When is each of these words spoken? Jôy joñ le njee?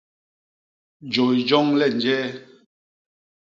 Jôy 1.13 1.37
joñ 1.49 1.65
le 1.79 1.87
njee? 1.93 2.27